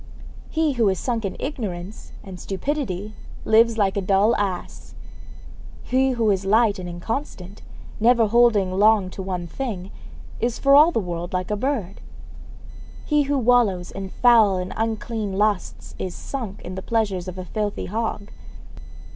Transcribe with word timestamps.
He 0.49 0.71
who 0.73 0.89
is 0.89 0.97
sunk 0.97 1.25
in 1.25 1.35
ignorance 1.39 2.11
and 2.23 2.39
stupidity 2.39 3.13
lives 3.45 3.77
like 3.77 3.95
a 3.95 4.01
dull 4.01 4.35
ass. 4.37 4.95
He 5.83 6.13
who 6.13 6.31
is 6.31 6.43
light 6.43 6.79
and 6.79 6.89
inconstant, 6.89 7.61
never 7.99 8.25
holding 8.25 8.71
long 8.71 9.11
to 9.11 9.21
one 9.21 9.45
thing, 9.45 9.91
is 10.39 10.57
for 10.57 10.73
all 10.73 10.91
the 10.91 10.99
world 10.99 11.33
like 11.33 11.51
a 11.51 11.55
bird. 11.55 12.01
He 13.05 13.21
who 13.29 13.37
wallows 13.37 13.91
in 13.91 14.09
foul 14.09 14.57
and 14.57 14.73
unclean 14.75 15.33
lusts 15.33 15.93
is 15.99 16.15
sunk 16.15 16.63
in 16.63 16.73
the 16.73 16.81
pleasures 16.81 17.27
of 17.27 17.37
a 17.37 17.45
filthy 17.45 17.85
hog. 17.85 18.31